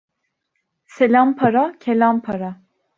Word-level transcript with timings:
Selam 0.95 1.29
para, 1.37 1.65
kelam 1.81 2.17
para. 2.25 2.51